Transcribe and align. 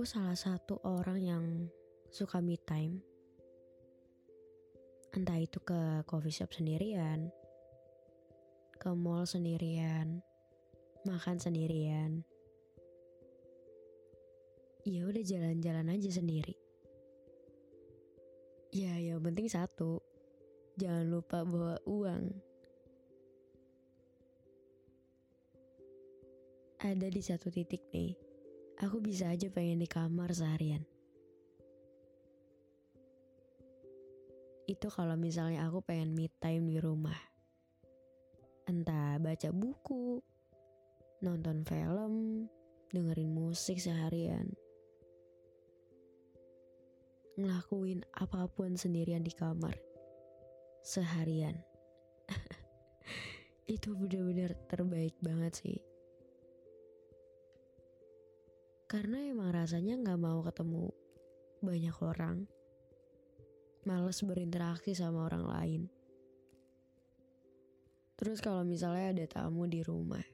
Aku 0.00 0.08
salah 0.08 0.32
satu 0.32 0.80
orang 0.80 1.20
yang 1.20 1.44
suka 2.08 2.40
me 2.40 2.56
time. 2.56 3.04
Entah 5.12 5.36
itu 5.36 5.60
ke 5.60 6.00
coffee 6.08 6.32
shop 6.32 6.56
sendirian, 6.56 7.28
ke 8.80 8.96
mall 8.96 9.28
sendirian, 9.28 10.24
makan 11.04 11.36
sendirian. 11.36 12.24
Ya 14.88 15.04
udah 15.04 15.20
jalan-jalan 15.20 15.92
aja 15.92 16.08
sendiri. 16.16 16.56
Ya, 18.72 18.96
yang 18.96 19.20
penting 19.20 19.52
satu, 19.52 20.00
jangan 20.80 21.12
lupa 21.12 21.44
bawa 21.44 21.76
uang. 21.84 22.24
Ada 26.80 27.12
di 27.12 27.20
satu 27.20 27.52
titik 27.52 27.84
nih, 27.92 28.29
aku 28.80 28.96
bisa 28.96 29.28
aja 29.28 29.52
pengen 29.52 29.84
di 29.84 29.88
kamar 29.88 30.32
seharian. 30.32 30.80
Itu 34.64 34.88
kalau 34.88 35.20
misalnya 35.20 35.68
aku 35.68 35.84
pengen 35.84 36.16
me 36.16 36.32
time 36.40 36.64
di 36.64 36.80
rumah. 36.80 37.16
Entah 38.64 39.20
baca 39.20 39.50
buku, 39.52 40.24
nonton 41.20 41.60
film, 41.68 42.46
dengerin 42.88 43.28
musik 43.28 43.76
seharian. 43.76 44.48
Ngelakuin 47.36 48.00
apa 48.16 48.48
pun 48.48 48.80
sendirian 48.80 49.26
di 49.26 49.34
kamar. 49.34 49.76
Seharian. 50.80 51.58
Itu 53.74 53.92
bener-bener 53.92 54.56
terbaik 54.70 55.18
banget 55.20 55.52
sih. 55.60 55.89
Karena 58.90 59.22
emang 59.22 59.54
rasanya 59.54 60.02
nggak 60.02 60.18
mau 60.18 60.42
ketemu 60.42 60.90
banyak 61.62 61.96
orang. 62.02 62.42
Males 63.86 64.18
berinteraksi 64.26 64.98
sama 64.98 65.30
orang 65.30 65.46
lain. 65.46 65.82
Terus 68.18 68.42
kalau 68.42 68.66
misalnya 68.66 69.14
ada 69.14 69.26
tamu 69.30 69.70
di 69.70 69.86
rumah. 69.86 70.26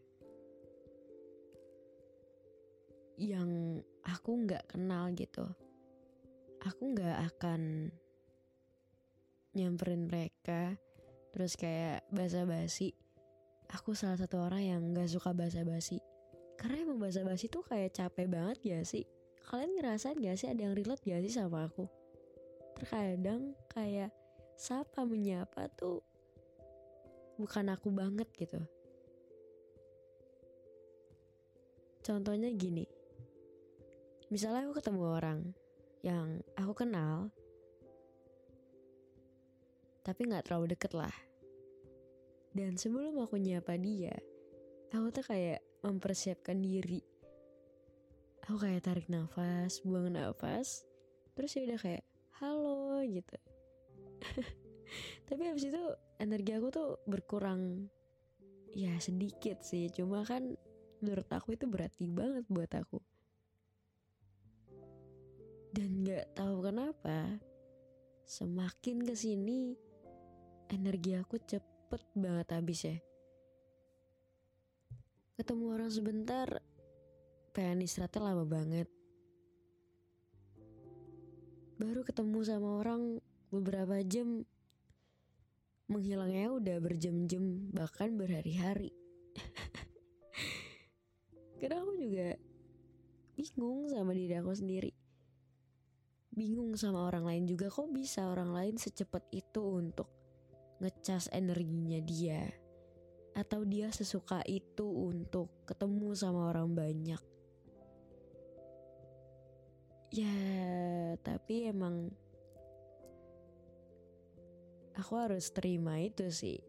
Yang 3.21 3.85
aku 4.09 4.31
nggak 4.49 4.73
kenal 4.73 5.13
gitu. 5.13 5.45
Aku 6.65 6.97
nggak 6.97 7.37
akan 7.37 7.93
nyamperin 9.53 10.09
mereka. 10.09 10.81
Terus 11.37 11.61
kayak 11.61 12.09
basa-basi. 12.09 12.97
Aku 13.69 13.93
salah 13.93 14.17
satu 14.17 14.41
orang 14.41 14.65
yang 14.65 14.81
nggak 14.97 15.13
suka 15.13 15.37
basa-basi. 15.37 16.01
Karena 16.57 16.77
emang 16.83 16.99
basa-basi 17.01 17.53
tuh 17.53 17.63
kayak 17.65 17.95
capek 17.95 18.27
banget 18.27 18.59
ya 18.65 18.81
sih? 18.83 19.05
Kalian 19.47 19.79
ngerasain 19.79 20.19
gak 20.19 20.37
sih 20.41 20.49
ada 20.51 20.67
yang 20.67 20.75
relate 20.75 21.05
gak 21.05 21.23
sih 21.23 21.33
sama 21.33 21.69
aku? 21.69 21.87
Terkadang 22.77 23.55
kayak 23.71 24.11
sapa 24.57 25.05
menyapa 25.05 25.69
tuh 25.77 26.01
bukan 27.37 27.69
aku 27.73 27.93
banget 27.93 28.29
gitu. 28.35 28.61
Contohnya 32.01 32.49
gini. 32.53 32.89
Misalnya 34.33 34.67
aku 34.67 34.81
ketemu 34.81 35.03
orang 35.07 35.41
yang 36.03 36.43
aku 36.59 36.73
kenal 36.87 37.31
tapi 40.07 40.23
nggak 40.31 40.47
terlalu 40.47 40.79
deket 40.79 40.95
lah. 40.95 41.11
Dan 42.55 42.79
sebelum 42.79 43.19
aku 43.19 43.43
nyapa 43.43 43.75
dia, 43.75 44.15
aku 44.95 45.11
tuh 45.11 45.27
kayak 45.27 45.59
mempersiapkan 45.87 46.59
diri. 46.59 46.99
Aku 48.47 48.59
kayak 48.59 48.87
tarik 48.87 49.07
nafas, 49.11 49.83
buang 49.83 50.15
nafas, 50.15 50.87
terus 51.35 51.55
ya 51.55 51.67
udah 51.67 51.81
kayak 51.83 52.05
halo 52.39 53.03
gitu. 53.07 53.37
Tapi 55.31 55.43
habis 55.51 55.67
itu 55.67 55.83
energi 56.23 56.55
aku 56.55 56.69
tuh 56.71 56.89
berkurang 57.11 57.91
ya 58.75 58.95
sedikit 59.03 59.63
sih, 59.67 59.91
cuma 59.91 60.23
kan 60.23 60.55
menurut 61.03 61.27
aku 61.31 61.59
itu 61.59 61.67
berarti 61.67 62.07
banget 62.07 62.47
buat 62.47 62.71
aku. 62.71 63.03
Dan 65.75 66.07
nggak 66.07 66.39
tahu 66.39 66.63
kenapa, 66.63 67.43
semakin 68.27 69.03
ke 69.07 69.15
sini 69.15 69.75
energi 70.71 71.15
aku 71.15 71.39
cepet 71.39 72.03
banget 72.19 72.49
habis 72.51 72.81
ya 72.83 72.97
ketemu 75.37 75.77
orang 75.77 75.93
sebentar 75.93 76.49
pengen 77.53 77.85
istirahatnya 77.85 78.25
lama 78.25 78.45
banget. 78.49 78.89
Baru 81.77 82.01
ketemu 82.09 82.41
sama 82.41 82.81
orang 82.81 83.21
beberapa 83.53 84.01
jam. 84.01 84.49
Menghilangnya 85.93 86.57
udah 86.57 86.77
berjam-jam 86.81 87.69
bahkan 87.71 88.17
berhari-hari. 88.17 88.91
Karena 91.61 91.85
aku 91.85 91.93
juga 92.01 92.41
bingung 93.37 93.93
sama 93.93 94.17
diri 94.17 94.35
aku 94.41 94.57
sendiri. 94.57 94.93
Bingung 96.33 96.73
sama 96.81 97.07
orang 97.07 97.29
lain 97.29 97.45
juga 97.45 97.69
kok 97.69 97.93
bisa 97.93 98.25
orang 98.25 98.57
lain 98.57 98.75
secepat 98.81 99.29
itu 99.37 99.63
untuk 99.63 100.09
ngecas 100.81 101.29
energinya 101.33 102.01
dia 102.03 102.66
atau 103.37 103.69
dia 103.69 103.93
sesuka 103.93 104.41
itu 104.49 104.89
untuk 104.89 105.53
ketemu 105.69 106.17
sama 106.17 106.49
orang 106.49 106.73
banyak. 106.73 107.21
Ya, 110.09 110.41
tapi 111.21 111.69
emang 111.69 112.09
aku 114.97 115.13
harus 115.21 115.53
terima 115.53 116.01
itu 116.01 116.33
sih. 116.33 116.65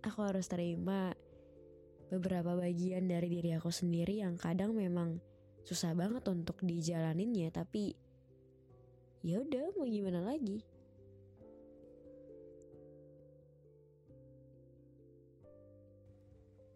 Aku 0.00 0.24
harus 0.24 0.48
terima 0.48 1.12
beberapa 2.08 2.56
bagian 2.56 3.04
dari 3.04 3.28
diri 3.28 3.52
aku 3.52 3.68
sendiri 3.68 4.24
yang 4.24 4.40
kadang 4.40 4.72
memang 4.72 5.20
susah 5.68 5.92
banget 5.92 6.24
untuk 6.32 6.56
dijalaninnya, 6.64 7.52
tapi 7.52 7.92
ya 9.20 9.44
udah 9.44 9.76
mau 9.76 9.84
gimana 9.84 10.24
lagi. 10.24 10.64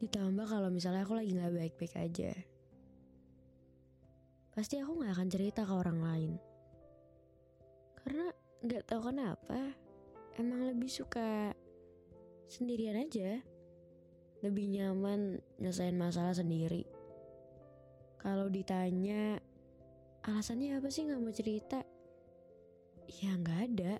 Ditambah 0.05 0.45
kalau 0.45 0.69
misalnya 0.69 1.09
aku 1.09 1.17
lagi 1.17 1.33
gak 1.33 1.57
baik-baik 1.57 1.97
aja. 1.97 2.37
Pasti 4.53 4.77
aku 4.77 5.01
gak 5.01 5.17
akan 5.17 5.29
cerita 5.33 5.65
ke 5.65 5.73
orang 5.73 5.99
lain. 6.05 6.33
Karena 8.05 8.29
gak 8.69 8.85
tahu 8.85 9.09
kenapa, 9.09 9.73
emang 10.37 10.69
lebih 10.69 10.93
suka 10.93 11.57
sendirian 12.53 13.01
aja. 13.01 13.41
Lebih 14.45 14.77
nyaman 14.77 15.41
nyelesain 15.57 15.97
masalah 15.97 16.37
sendiri. 16.37 16.85
Kalau 18.21 18.53
ditanya, 18.53 19.41
alasannya 20.21 20.85
apa 20.85 20.93
sih 20.93 21.09
gak 21.09 21.17
mau 21.17 21.33
cerita? 21.33 21.81
Ya 23.25 23.41
gak 23.41 23.73
ada. 23.73 23.97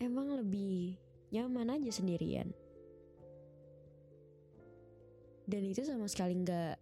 Emang 0.00 0.40
lebih 0.40 0.96
nyaman 1.36 1.76
aja 1.76 1.92
sendirian 1.92 2.48
dan 5.50 5.66
itu 5.66 5.82
sama 5.82 6.06
sekali 6.06 6.38
nggak 6.46 6.78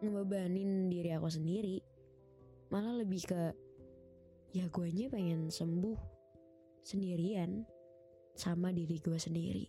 ngebebanin 0.00 0.88
diri 0.88 1.12
aku 1.12 1.28
sendiri. 1.28 1.84
Malah 2.72 3.04
lebih 3.04 3.28
ke 3.28 3.52
ya 4.56 4.64
guanya 4.72 5.12
pengen 5.12 5.52
sembuh 5.52 5.98
sendirian 6.80 7.60
sama 8.32 8.72
diri 8.72 8.96
gue 8.96 9.20
sendiri. 9.20 9.66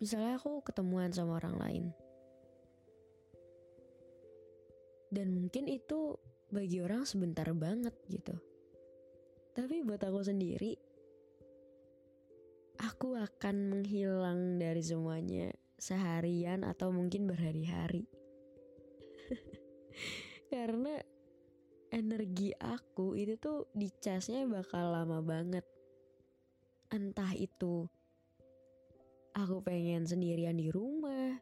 Misalnya 0.00 0.36
aku 0.40 0.64
ketemuan 0.64 1.12
sama 1.12 1.40
orang 1.40 1.56
lain. 1.60 1.84
Dan 5.08 5.30
mungkin 5.30 5.70
itu 5.70 6.18
bagi 6.50 6.82
orang 6.82 7.06
sebentar 7.06 7.46
banget 7.54 7.94
gitu. 8.10 8.34
Tapi 9.54 9.86
buat 9.86 10.02
aku 10.02 10.26
sendiri, 10.26 10.74
aku 12.94 13.18
akan 13.18 13.74
menghilang 13.74 14.62
dari 14.62 14.78
semuanya 14.78 15.50
seharian 15.74 16.62
atau 16.62 16.94
mungkin 16.94 17.26
berhari-hari. 17.26 18.06
Karena 20.54 21.02
energi 21.90 22.54
aku 22.54 23.18
itu 23.18 23.34
tuh 23.34 23.66
dicasnya 23.74 24.46
bakal 24.46 24.94
lama 24.94 25.18
banget. 25.26 25.66
Entah 26.94 27.34
itu 27.34 27.82
aku 29.34 29.58
pengen 29.66 30.06
sendirian 30.06 30.54
di 30.54 30.70
rumah, 30.70 31.34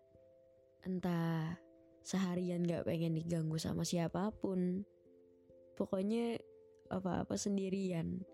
entah 0.89 1.61
seharian 2.01 2.65
gak 2.65 2.89
pengen 2.89 3.13
diganggu 3.13 3.61
sama 3.61 3.85
siapa 3.85 4.33
pun. 4.41 4.89
Pokoknya 5.77 6.41
apa-apa 6.89 7.37
sendirian. 7.37 8.25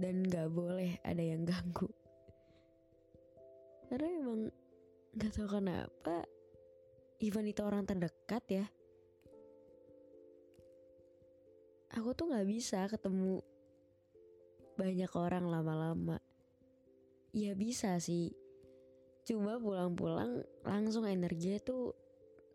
Dan 0.00 0.24
gak 0.24 0.48
boleh 0.48 0.96
ada 1.04 1.20
yang 1.20 1.44
ganggu. 1.44 1.92
Karena 3.92 4.08
emang 4.16 4.48
gak 5.12 5.36
tau 5.36 5.44
kenapa, 5.44 6.24
even 7.20 7.44
itu 7.44 7.60
orang 7.60 7.84
terdekat 7.84 8.44
ya, 8.48 8.64
aku 11.92 12.16
tuh 12.16 12.32
gak 12.32 12.48
bisa 12.48 12.88
ketemu 12.88 13.44
banyak 14.80 15.12
orang 15.12 15.44
lama-lama. 15.52 16.16
Ya 17.36 17.52
bisa 17.52 18.00
sih, 18.00 18.32
cuma 19.28 19.60
pulang-pulang 19.60 20.48
langsung 20.64 21.04
energinya 21.04 21.60
tuh 21.60 21.92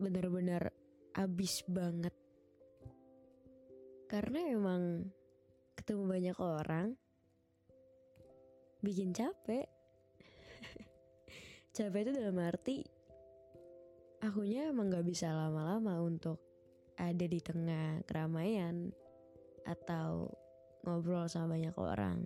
bener-bener 0.02 0.74
abis 1.14 1.62
banget. 1.70 2.16
Karena 4.10 4.50
emang 4.50 5.14
ketemu 5.78 6.04
banyak 6.10 6.38
orang 6.42 7.05
bikin 8.86 9.10
capek. 9.12 9.66
capek 11.76 12.00
itu 12.06 12.12
dalam 12.14 12.38
arti 12.38 12.86
akunya 14.22 14.70
emang 14.70 14.94
gak 14.94 15.06
bisa 15.06 15.30
lama-lama 15.34 16.02
untuk 16.02 16.42
ada 16.96 17.26
di 17.28 17.40
tengah 17.44 18.02
keramaian 18.08 18.90
atau 19.68 20.30
ngobrol 20.86 21.26
sama 21.30 21.58
banyak 21.58 21.76
orang. 21.76 22.20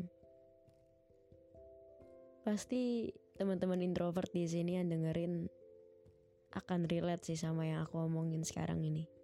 Pasti 2.43 3.11
teman-teman 3.39 3.83
introvert 3.83 4.31
di 4.31 4.47
sini 4.47 4.75
yang 4.75 4.91
dengerin 4.91 5.47
akan 6.55 6.89
relate 6.89 7.23
sih 7.29 7.37
sama 7.39 7.67
yang 7.67 7.85
aku 7.85 8.03
omongin 8.03 8.43
sekarang 8.43 8.83
ini. 8.83 9.18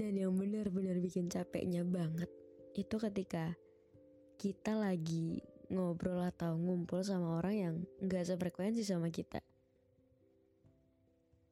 Dan 0.00 0.16
yang 0.16 0.32
benar-benar 0.32 0.96
bikin 0.96 1.28
capeknya 1.28 1.84
banget 1.84 2.32
itu 2.72 2.96
ketika 2.96 3.52
kita 4.40 4.72
lagi 4.72 5.44
ngobrol 5.68 6.24
atau 6.24 6.56
ngumpul 6.56 7.04
sama 7.04 7.36
orang 7.36 7.54
yang 7.54 7.74
nggak 8.00 8.24
sefrekuensi 8.24 8.80
sama 8.80 9.12
kita. 9.12 9.44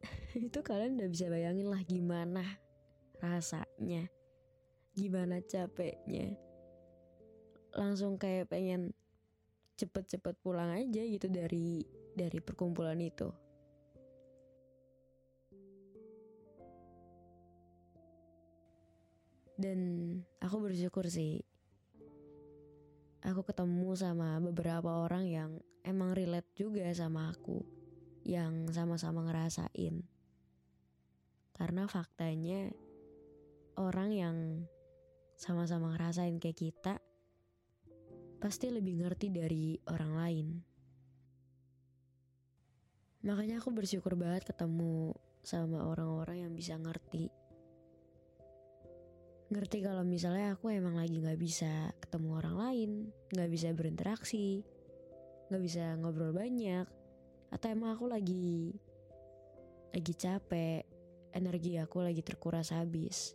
itu 0.49 0.65
kalian 0.65 0.97
udah 0.97 1.13
bisa 1.13 1.29
bayangin 1.29 1.69
lah 1.69 1.85
gimana 1.85 2.41
rasanya, 3.21 4.09
gimana 4.97 5.45
capeknya. 5.45 6.33
Langsung 7.77 8.17
kayak 8.17 8.49
pengen 8.49 8.97
cepet-cepet 9.77 10.41
pulang 10.41 10.73
aja 10.73 11.05
gitu 11.05 11.29
dari 11.29 11.85
dari 12.17 12.41
perkumpulan 12.41 12.97
itu. 12.97 13.29
Dan 19.59 19.79
aku 20.39 20.71
bersyukur 20.71 21.11
sih 21.11 21.43
aku 23.27 23.43
ketemu 23.43 23.91
sama 23.99 24.39
beberapa 24.39 25.03
orang 25.03 25.27
yang 25.27 25.51
emang 25.83 26.15
relate 26.15 26.55
juga 26.55 26.87
sama 26.95 27.35
aku 27.35 27.67
yang 28.23 28.71
sama-sama 28.71 29.27
ngerasain. 29.27 30.07
Karena 31.59 31.91
faktanya 31.91 32.71
orang 33.75 34.11
yang 34.15 34.37
sama-sama 35.35 35.95
ngerasain 35.95 36.39
kayak 36.39 36.59
kita 36.59 36.95
pasti 38.39 38.71
lebih 38.71 39.03
ngerti 39.03 39.35
dari 39.35 39.75
orang 39.91 40.13
lain. 40.15 40.49
Makanya 43.27 43.59
aku 43.59 43.75
bersyukur 43.75 44.15
banget 44.15 44.47
ketemu 44.47 45.11
sama 45.43 45.83
orang-orang 45.91 46.47
yang 46.47 46.53
bisa 46.55 46.79
ngerti 46.79 47.27
ngerti 49.49 49.81
kalau 49.81 50.05
misalnya 50.05 50.53
aku 50.53 50.69
emang 50.69 51.01
lagi 51.01 51.17
nggak 51.25 51.41
bisa 51.41 51.89
ketemu 52.05 52.29
orang 52.37 52.57
lain, 52.61 52.91
nggak 53.33 53.49
bisa 53.49 53.69
berinteraksi, 53.73 54.61
nggak 55.49 55.63
bisa 55.65 55.97
ngobrol 55.97 56.37
banyak, 56.37 56.85
atau 57.49 57.67
emang 57.73 57.97
aku 57.97 58.13
lagi 58.13 58.77
lagi 59.89 60.13
capek, 60.13 60.85
energi 61.33 61.81
aku 61.81 62.05
lagi 62.05 62.21
terkuras 62.21 62.77
habis. 62.77 63.33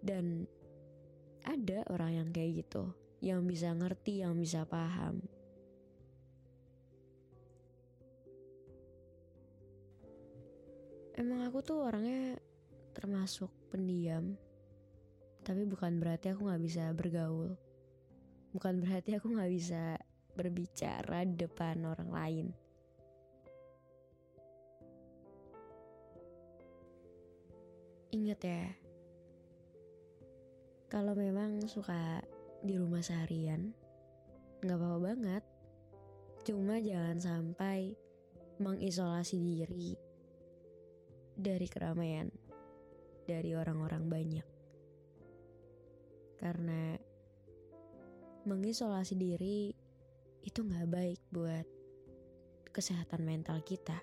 Dan 0.00 0.44
ada 1.44 1.84
orang 1.88 2.20
yang 2.20 2.28
kayak 2.28 2.64
gitu, 2.64 2.92
yang 3.24 3.48
bisa 3.48 3.72
ngerti, 3.72 4.20
yang 4.20 4.36
bisa 4.36 4.68
paham. 4.68 5.24
Emang 11.16 11.48
aku 11.48 11.60
tuh 11.60 11.84
orangnya 11.84 12.40
termasuk 12.92 13.50
pendiam, 13.70 14.34
tapi 15.40 15.64
bukan 15.64 15.98
berarti 15.98 16.30
aku 16.34 16.50
gak 16.50 16.62
bisa 16.62 16.92
bergaul. 16.92 17.56
Bukan 18.50 18.82
berarti 18.82 19.16
aku 19.16 19.30
gak 19.34 19.50
bisa 19.50 19.96
berbicara 20.34 21.22
di 21.26 21.34
depan 21.38 21.82
orang 21.86 22.10
lain. 22.10 22.46
Ingat 28.10 28.40
ya, 28.42 28.66
kalau 30.90 31.14
memang 31.14 31.62
suka 31.70 32.18
di 32.66 32.74
rumah 32.74 32.98
seharian, 33.06 33.70
gak 34.66 34.74
apa-apa 34.74 34.98
banget. 35.14 35.44
Cuma 36.42 36.82
jangan 36.82 37.22
sampai 37.22 37.94
mengisolasi 38.58 39.38
diri 39.38 39.94
dari 41.38 41.70
keramaian 41.70 42.28
dari 43.30 43.54
orang-orang 43.54 44.10
banyak. 44.10 44.46
Karena 46.34 46.98
mengisolasi 48.48 49.14
diri 49.14 49.70
itu 50.42 50.60
nggak 50.64 50.88
baik 50.90 51.20
buat 51.30 51.66
kesehatan 52.74 53.22
mental 53.22 53.62
kita. 53.62 54.02